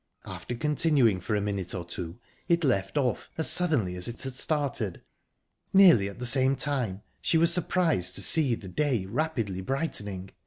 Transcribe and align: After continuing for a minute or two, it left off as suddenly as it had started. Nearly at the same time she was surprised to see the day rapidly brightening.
After 0.25 0.55
continuing 0.55 1.19
for 1.19 1.35
a 1.35 1.41
minute 1.41 1.75
or 1.75 1.85
two, 1.85 2.17
it 2.47 2.63
left 2.63 2.97
off 2.97 3.29
as 3.37 3.47
suddenly 3.51 3.95
as 3.95 4.07
it 4.07 4.19
had 4.23 4.31
started. 4.33 5.03
Nearly 5.73 6.09
at 6.09 6.17
the 6.17 6.25
same 6.25 6.55
time 6.55 7.03
she 7.21 7.37
was 7.37 7.53
surprised 7.53 8.15
to 8.15 8.23
see 8.23 8.55
the 8.55 8.67
day 8.67 9.05
rapidly 9.05 9.61
brightening. 9.61 10.31